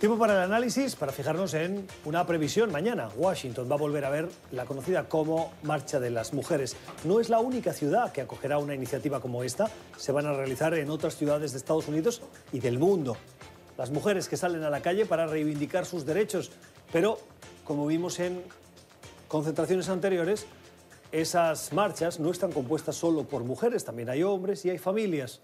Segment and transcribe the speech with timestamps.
[0.00, 2.72] Tiempo para el análisis, para fijarnos en una previsión.
[2.72, 6.74] Mañana Washington va a volver a ver la conocida como Marcha de las Mujeres.
[7.04, 9.70] No es la única ciudad que acogerá una iniciativa como esta.
[9.98, 13.18] Se van a realizar en otras ciudades de Estados Unidos y del mundo.
[13.76, 16.50] Las mujeres que salen a la calle para reivindicar sus derechos.
[16.90, 17.18] Pero,
[17.64, 18.42] como vimos en
[19.28, 20.46] concentraciones anteriores,
[21.12, 25.42] esas marchas no están compuestas solo por mujeres, también hay hombres y hay familias.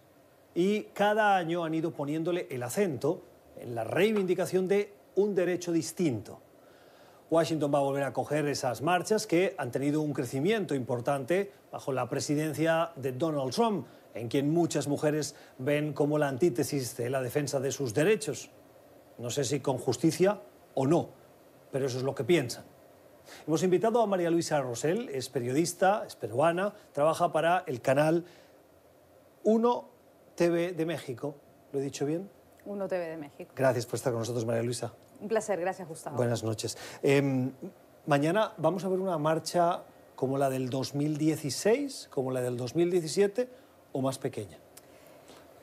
[0.54, 3.20] Y cada año han ido poniéndole el acento
[3.56, 6.40] en la reivindicación de un derecho distinto.
[7.28, 11.92] Washington va a volver a coger esas marchas que han tenido un crecimiento importante bajo
[11.92, 17.20] la presidencia de Donald Trump, en quien muchas mujeres ven como la antítesis de la
[17.20, 18.50] defensa de sus derechos.
[19.18, 20.40] No sé si con justicia
[20.74, 21.08] o no,
[21.72, 22.64] pero eso es lo que piensan.
[23.46, 28.24] Hemos invitado a María Luisa Rosell, es periodista, es peruana, trabaja para el canal
[29.42, 29.88] 1
[30.36, 31.34] TV de México.
[31.72, 32.35] ¿Lo he dicho bien?
[32.66, 33.52] 1 TV de México.
[33.56, 34.92] Gracias por estar con nosotros, María Luisa.
[35.20, 36.16] Un placer, gracias Gustavo.
[36.16, 36.76] Buenas noches.
[37.02, 37.52] Em,
[38.06, 39.82] mañana vamos a ver una marcha
[40.14, 43.48] como la del 2016, como la del 2017
[43.92, 44.58] o más pequeña.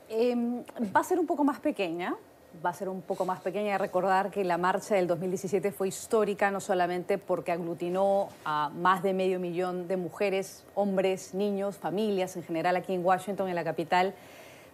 [0.10, 0.64] Em,
[0.96, 2.16] va a ser un poco más pequeña,
[2.64, 3.78] va a ser un poco más pequeña.
[3.78, 9.14] Recordar que la marcha del 2017 fue histórica no solamente porque aglutinó a más de
[9.14, 14.14] medio millón de mujeres, hombres, niños, familias en general aquí en Washington, en la capital,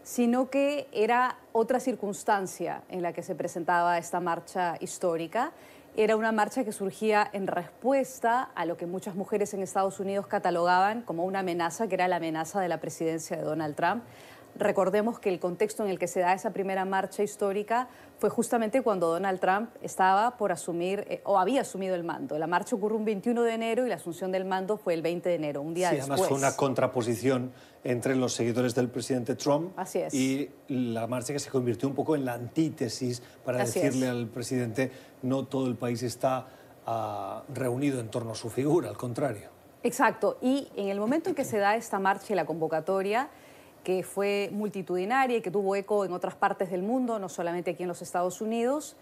[0.10, 5.52] sino que era otra circunstancia en la que se presentaba esta marcha histórica.
[5.96, 10.26] Era una marcha que surgía en respuesta a lo que muchas mujeres en Estados Unidos
[10.26, 14.04] catalogaban como una amenaza, que era la amenaza de la presidencia de Donald Trump.
[14.60, 18.82] Recordemos que el contexto en el que se da esa primera marcha histórica fue justamente
[18.82, 22.38] cuando Donald Trump estaba por asumir eh, o había asumido el mando.
[22.38, 25.30] La marcha ocurrió un 21 de enero y la asunción del mando fue el 20
[25.30, 26.20] de enero, un día sí, después.
[26.20, 27.54] Además fue una contraposición
[27.86, 30.14] entre los seguidores del presidente Trump Así es.
[30.14, 34.12] y la marcha que se convirtió un poco en la antítesis para Así decirle es.
[34.12, 36.48] al presidente no todo el país está
[36.86, 39.58] ah, reunido en torno a su figura, al contrario.
[39.84, 40.38] Exacto.
[40.42, 43.30] Y en el momento en que se da esta marcha y la convocatoria,
[43.84, 47.84] que fue multitudinaria y que tuvo eco en otras partes del mundo, no solamente aquí
[47.84, 48.96] en los Estados Unidos,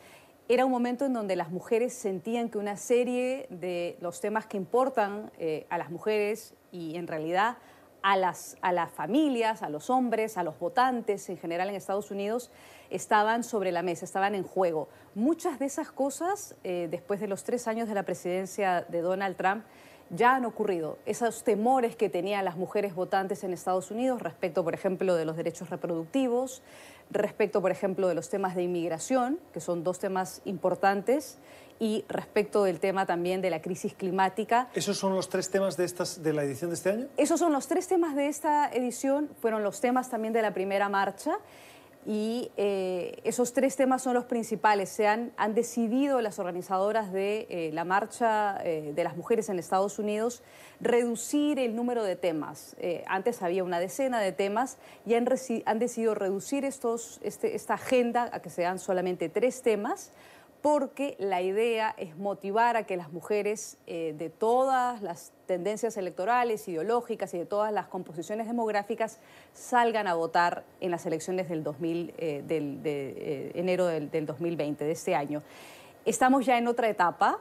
[0.50, 4.56] era un momento en donde las mujeres sentían que una serie de los temas que
[4.56, 7.58] importan eh, a las mujeres y en realidad
[8.02, 12.12] a las, a las familias, a los hombres, a los votantes en general en Estados
[12.12, 12.50] Unidos,
[12.90, 14.88] estaban sobre la mesa, estaban en juego.
[15.16, 19.36] Muchas de esas cosas, eh, después de los tres años de la presidencia de Donald
[19.36, 19.66] Trump,
[20.10, 20.98] ya han ocurrido.
[21.06, 25.38] Esos temores que tenían las mujeres votantes en Estados Unidos respecto, por ejemplo, de los
[25.38, 26.62] derechos reproductivos,
[27.10, 31.38] respecto, por ejemplo, de los temas de inmigración, que son dos temas importantes,
[31.80, 34.68] y respecto del tema también de la crisis climática.
[34.74, 37.08] ¿Esos son los tres temas de, estas, de la edición de este año?
[37.18, 40.90] Esos son los tres temas de esta edición, fueron los temas también de la primera
[40.90, 41.38] marcha
[42.10, 44.88] y eh, esos tres temas son los principales.
[44.88, 49.60] Se han, han decidido las organizadoras de eh, la marcha eh, de las mujeres en
[49.60, 50.42] Estados Unidos
[50.80, 52.76] reducir el número de temas.
[53.08, 55.28] Antes había una decena de temas y han,
[55.66, 60.12] han decidido reducir estos, este- esta agenda a que sean solamente tres temas
[60.68, 66.68] porque la idea es motivar a que las mujeres eh, de todas las tendencias electorales,
[66.68, 69.20] ideológicas y de todas las composiciones demográficas
[69.54, 74.26] salgan a votar en las elecciones del 2000, eh, del, de eh, enero del, del
[74.26, 75.42] 2020, de este año.
[76.04, 77.40] Estamos ya en otra etapa.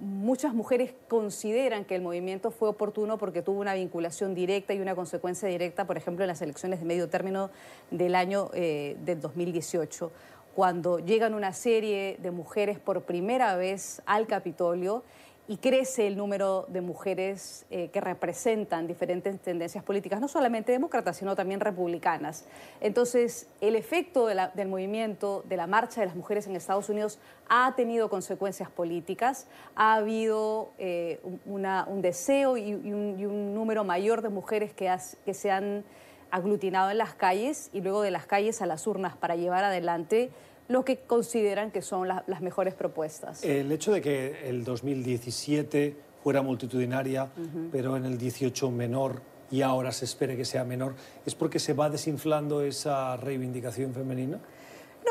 [0.00, 4.94] Muchas mujeres consideran que el movimiento fue oportuno porque tuvo una vinculación directa y una
[4.94, 7.50] consecuencia directa, por ejemplo, en las elecciones de medio término
[7.90, 10.12] del año del 2018
[10.54, 15.02] cuando llegan una serie de mujeres por primera vez al Capitolio
[15.50, 21.16] y crece el número de mujeres eh, que representan diferentes tendencias políticas, no solamente demócratas,
[21.16, 22.44] sino también republicanas.
[22.80, 27.18] Entonces, el efecto del movimiento, de la marcha de las mujeres en Estados Unidos
[27.48, 34.72] ha tenido consecuencias políticas, ha habido eh, un- deseo y, un, número mayor de mujeres
[34.72, 35.82] que, que se han
[36.30, 40.30] aglutinado en las calles y luego de las calles a las urnas para llevar adelante
[40.68, 43.42] lo que consideran que son la- las mejores propuestas.
[43.44, 47.30] El hecho de que el 2017 fuera multitudinaria,
[47.72, 50.94] pero en el 18 menor y ahora se espere que sea menor,
[51.26, 54.38] ¿es porque se va desinflando esa reivindicación femenina?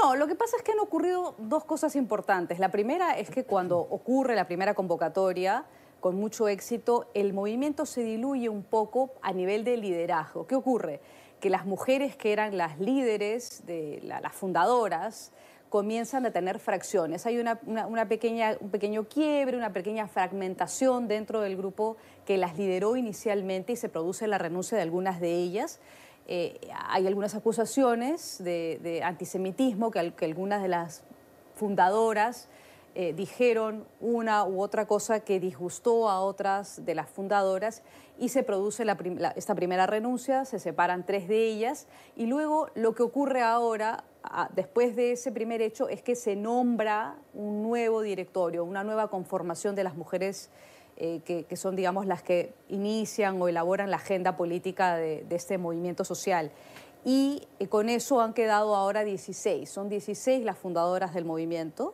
[0.01, 2.59] No, lo que pasa es que han ocurrido dos cosas importantes.
[2.59, 5.65] La primera es que cuando ocurre la primera convocatoria,
[5.99, 10.47] con mucho éxito, el movimiento se diluye un poco a nivel de liderazgo.
[10.47, 11.01] ¿Qué ocurre?
[11.39, 15.31] Que las mujeres que eran las líderes, de la- las fundadoras,
[15.69, 17.25] comienzan a tener fracciones.
[17.25, 17.55] Hay una,
[18.07, 23.75] pequeña, un pequeño quiebre, una pequeña fragmentación dentro del grupo que las lideró inicialmente y
[23.75, 25.79] se produce la renuncia de algunas de ellas.
[26.27, 31.03] Eh, hay algunas acusaciones de, antisemitismo que algunas de las
[31.55, 32.49] fundadoras
[33.01, 37.81] eh, dijeron una u otra cosa que disgustó a otras de las fundadoras
[38.17, 38.85] y se produce
[39.37, 41.87] esta primera renuncia, se separan tres de ellas
[42.17, 44.03] y luego lo que ocurre ahora,
[44.53, 49.75] después de ese primer hecho, es que se nombra un nuevo directorio, una nueva conformación
[49.75, 50.49] de las mujeres
[50.97, 56.03] eh, que, son, digamos, las que inician o elaboran la agenda política de, este movimiento
[56.03, 56.51] social.
[57.05, 61.93] Y eh, con eso han quedado ahora 16, son 16 las fundadoras del movimiento.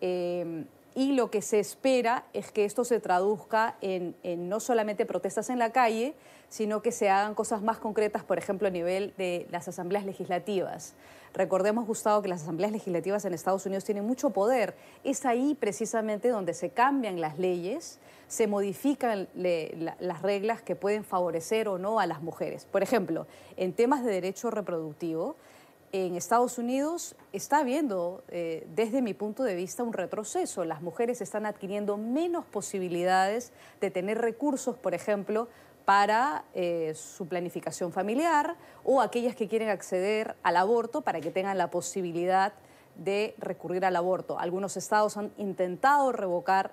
[0.00, 0.64] Eh,
[0.96, 4.14] y lo que se espera es que esto se traduzca en,
[4.48, 6.14] no solamente protestas en la calle,
[6.48, 10.94] sino que se hagan cosas más concretas, por ejemplo, a nivel de las asambleas legislativas.
[11.34, 14.74] Recordemos, Gustavo, que las asambleas legislativas en Estados Unidos tienen mucho poder.
[15.04, 21.68] Es ahí precisamente donde se cambian las leyes, se modifican las reglas que pueden favorecer
[21.68, 22.64] o no a las mujeres.
[22.64, 23.26] Por ejemplo,
[23.58, 25.36] en temas de derecho reproductivo,
[25.92, 30.64] en Estados Unidos está habiendo, eh, desde mi punto de vista, un retroceso.
[30.64, 35.48] Las mujeres están adquiriendo menos posibilidades de tener recursos, por ejemplo,
[35.84, 41.56] para eh, su planificación familiar o aquellas que quieren acceder al aborto para que tengan
[41.58, 42.52] la posibilidad
[42.96, 44.38] de recurrir al aborto.
[44.38, 46.72] Algunos estados han intentado revocar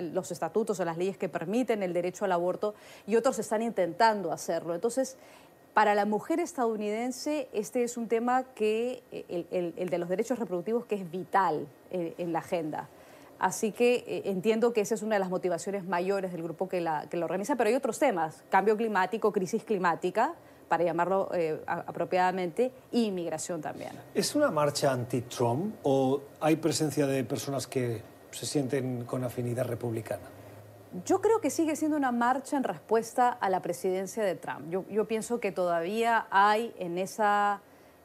[0.00, 2.74] los estatutos o las leyes que permiten el derecho al aborto
[3.06, 4.74] y otros están intentando hacerlo.
[4.74, 5.16] Entonces,
[5.74, 10.96] para la mujer estadounidense, este es un tema que, el, de los derechos reproductivos, que
[10.96, 12.88] es vital en, la agenda.
[13.38, 16.80] Así que eh, entiendo que esa es una de las motivaciones mayores del grupo que
[16.80, 20.34] la, lo organiza, pero hay otros temas, cambio climático, crisis climática,
[20.68, 23.92] para llamarlo eh, apropiadamente, y inmigración también.
[24.14, 30.41] ¿Es una marcha anti-Trump o hay presencia de personas que se sienten con afinidad republicana?
[31.06, 34.68] Yo creo que sigue siendo una marcha en respuesta a la presidencia de Trump.
[34.90, 37.62] Yo, pienso que todavía hay en, esa,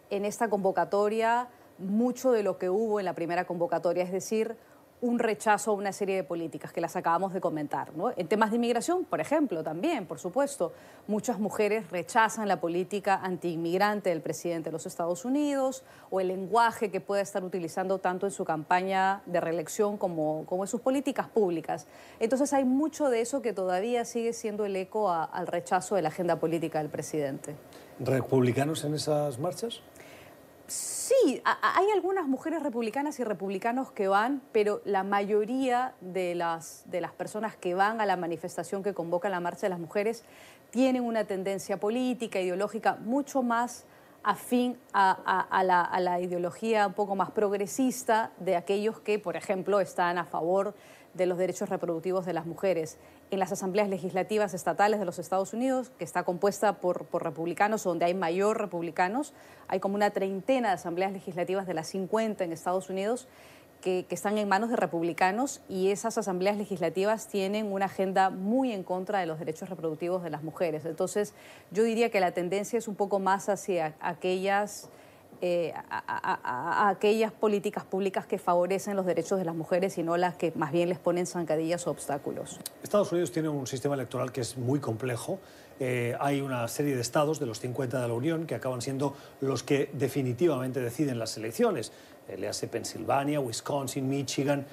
[0.10, 1.50] en esta convocatoria
[1.80, 4.56] mucho de lo que hubo en la primera convocatoria, es decir,
[5.00, 7.92] un rechazo a una serie de políticas que las acabamos de comentar.
[8.16, 10.74] En temas de inmigración, por ejemplo, también, por supuesto,
[11.06, 16.90] muchas mujeres rechazan la política antiinmigrante del presidente de los Estados Unidos o el lenguaje
[16.90, 21.28] que puede estar utilizando tanto en su campaña de reelección como, como en sus políticas
[21.28, 21.86] públicas.
[22.20, 26.10] Entonces hay mucho de eso que todavía sigue siendo el eco al rechazo de la
[26.10, 27.56] agenda política del presidente.
[28.00, 29.82] ¿Republicanos en esas marchas?
[30.68, 37.00] Sí, hay algunas mujeres republicanas y republicanos que van, pero la mayoría de las, de
[37.00, 40.26] las personas que van a la manifestación que convoca la Marcha de las Mujeres
[40.70, 43.86] tienen una tendencia política, ideológica, mucho más
[44.28, 49.80] afín a, la, a, la, ideología un poco más progresista de aquellos que, por ejemplo,
[49.80, 50.76] están a favor
[51.14, 52.98] de los derechos reproductivos de las mujeres
[53.32, 58.04] en las asambleas legislativas estatales de los Estados Unidos, que está compuesta por, republicanos, donde
[58.04, 59.34] hay mayor republicanos.
[59.70, 63.30] Hay como una treintena de asambleas legislativas de las 50 en Estados Unidos
[63.82, 68.84] que, están en manos de republicanos y esas asambleas legislativas tienen una agenda muy en
[68.84, 70.86] contra de los derechos reproductivos de las mujeres.
[70.86, 71.34] Entonces,
[71.72, 74.90] yo diría que la tendencia es un poco más hacia aquellas
[75.42, 80.36] eh, a, aquellas políticas públicas que favorecen los derechos de las mujeres y no las
[80.36, 82.60] que más bien les ponen zancadillas o obstáculos.
[82.82, 85.40] Estados Unidos tiene un sistema electoral que es muy complejo.
[85.80, 89.16] Eh, hay una serie de estados de los 50 de la Unión que acaban siendo
[89.42, 91.92] los que definitivamente deciden las elecciones.
[92.28, 94.66] Eh, le Pensilvania, Wisconsin, Michigan.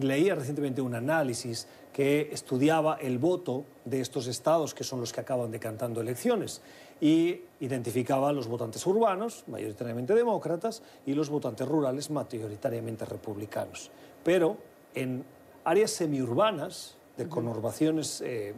[0.00, 5.20] Leía recientemente un análisis que estudiaba el voto de estos estados que son los que
[5.20, 6.62] acaban decantando elecciones
[7.00, 13.90] y identificaba los votantes urbanos, mayoritariamente demócratas, y los votantes rurales, mayoritariamente republicanos.
[14.22, 14.56] Pero
[14.94, 15.24] en
[15.64, 18.54] áreas semiurbanas, de conurbaciones eh,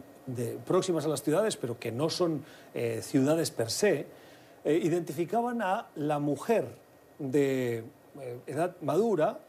[0.65, 4.05] próximas a las ciudades, pero que no son eh, ciudades per se,
[4.63, 6.67] eh, identificaban a la mujer
[7.19, 7.83] de
[8.47, 9.39] edad madura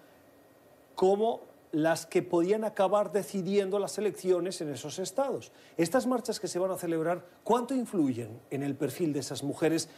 [0.97, 5.53] como las que podían acabar decidiendo las elecciones en esos estados.
[5.77, 9.89] Estas marchas que se van a celebrar, ¿cuánto influyen en el perfil de esas mujeres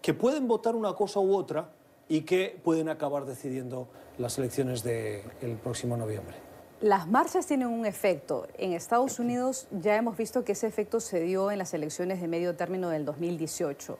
[0.00, 1.70] que pueden votar una cosa u otra
[2.08, 6.34] y que pueden acabar decidiendo las elecciones del próximo noviembre?
[6.80, 8.46] Las marchas tienen un efecto.
[8.56, 12.28] En Estados Unidos ya hemos visto que ese efecto se dio en las elecciones de
[12.28, 13.98] medio término del 2018.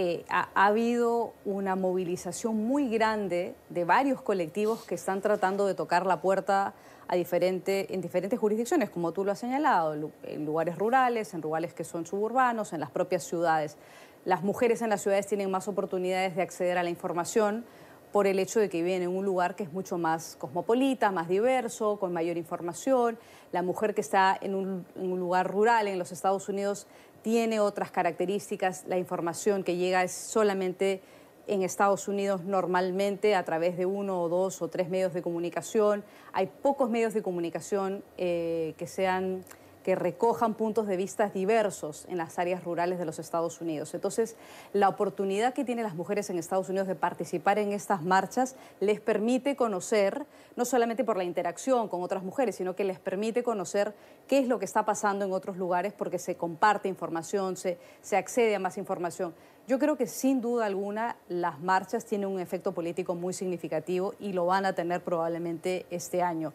[0.00, 6.06] Eh, ha, habido una movilización muy grande de varios colectivos que están tratando de tocar
[6.06, 6.72] la puerta
[7.08, 11.74] a diferente, en diferentes jurisdicciones, como tú lo has señalado, en lugares rurales, en lugares
[11.74, 13.76] que son suburbanos, en las propias ciudades.
[14.24, 17.64] Las mujeres en las ciudades tienen más oportunidades de acceder a la información
[18.12, 21.26] por el hecho de que viven en un lugar que es mucho más cosmopolita, más
[21.26, 23.18] diverso, con mayor información.
[23.50, 26.86] La mujer que está en un, en un lugar rural en los Estados Unidos
[27.22, 31.02] tiene otras características, la información que llega es solamente
[31.46, 36.04] en Estados Unidos normalmente a través de uno o dos o tres medios de comunicación.
[36.32, 39.44] Hay pocos medios de comunicación eh, que sean
[39.88, 43.94] que recojan puntos de vista diversos en las áreas rurales de los Estados Unidos.
[43.94, 44.36] Entonces,
[44.74, 49.00] la oportunidad que tienen las mujeres en Estados Unidos de participar en estas marchas les
[49.00, 50.26] permite conocer,
[50.56, 53.94] no solamente por la interacción con otras mujeres, sino que les permite conocer
[54.26, 58.18] qué es lo que está pasando en otros lugares porque se comparte información, se, se
[58.18, 59.32] accede a más información.
[59.66, 64.34] Yo creo que sin duda alguna las marchas tienen un efecto político muy significativo y
[64.34, 66.52] lo van a tener probablemente este año.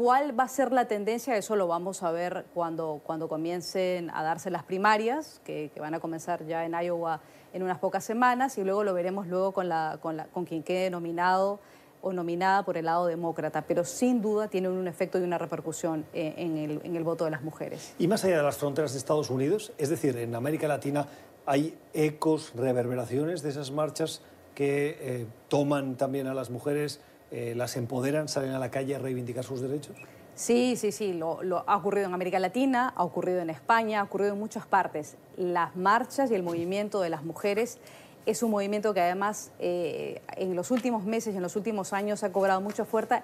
[0.00, 1.36] ¿Cuál va a ser la tendencia?
[1.36, 6.00] Eso lo vamos a ver cuando, cuando comiencen a darse las primarias, que, van a
[6.00, 7.20] comenzar ya en Iowa
[7.52, 9.68] en unas pocas semanas, y luego lo veremos luego con,
[10.00, 11.60] con, la, quien quede nominado
[12.00, 16.06] o nominada por el lado demócrata, pero sin duda tiene un efecto y una repercusión
[16.14, 17.94] eh, en el, en el voto de las mujeres.
[17.98, 21.08] Y más allá de las fronteras de Estados Unidos, es decir, en América Latina,
[21.44, 24.22] ¿hay ecos, reverberaciones de esas marchas
[24.54, 28.98] que eh, toman también a las mujeres eh, las empoderan, salen a la calle a
[28.98, 29.96] reivindicar sus derechos?
[30.34, 34.32] Sí, sí, sí, lo, ha ocurrido en América Latina, ha ocurrido en España, ha ocurrido
[34.32, 35.16] en muchas partes.
[35.36, 37.78] Las marchas y el movimiento de las mujeres
[38.26, 42.22] es un movimiento que además eh, en los últimos meses y en los últimos años
[42.22, 43.22] ha cobrado mucha fuerza,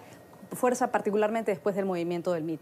[0.53, 2.59] fuerza particularmente después del movimiento del Me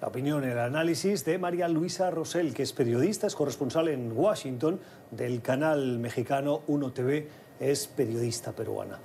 [0.00, 4.80] La opinión, el análisis de María Luisa Rosell, que es periodista, es corresponsal en Washington
[5.12, 7.28] del canal mexicano 1 TV,
[7.60, 8.98] es periodista peruana.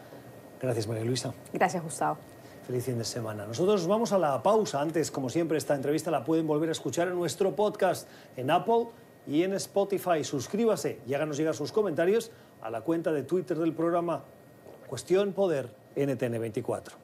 [0.61, 1.33] Gracias, María Luisa.
[1.53, 2.17] Gracias, Gustavo.
[2.67, 3.45] Feliz fin de semana.
[3.45, 4.79] Nosotros vamos a la pausa.
[4.79, 8.87] Antes, como siempre, esta entrevista la pueden volver a escuchar en nuestro podcast en Apple
[9.27, 10.23] y en Spotify.
[10.23, 14.23] Suscríbase y háganos llegar sus comentarios a la cuenta de Twitter del programa
[14.87, 17.00] Cuestión Poder NTN24.